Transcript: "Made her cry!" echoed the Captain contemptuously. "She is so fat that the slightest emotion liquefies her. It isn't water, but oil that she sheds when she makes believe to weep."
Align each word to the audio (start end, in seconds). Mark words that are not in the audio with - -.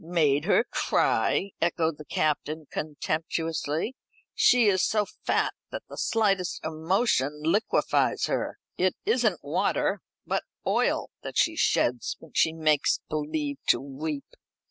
"Made 0.03 0.45
her 0.45 0.63
cry!" 0.63 1.51
echoed 1.61 1.99
the 1.99 2.05
Captain 2.05 2.65
contemptuously. 2.71 3.95
"She 4.33 4.65
is 4.65 4.81
so 4.81 5.05
fat 5.05 5.53
that 5.71 5.83
the 5.89 5.95
slightest 5.95 6.59
emotion 6.65 7.41
liquefies 7.43 8.25
her. 8.25 8.57
It 8.79 8.95
isn't 9.05 9.43
water, 9.43 10.01
but 10.25 10.41
oil 10.65 11.11
that 11.21 11.37
she 11.37 11.55
sheds 11.55 12.15
when 12.17 12.31
she 12.33 12.51
makes 12.51 12.99
believe 13.11 13.57
to 13.67 13.79
weep." 13.79 14.33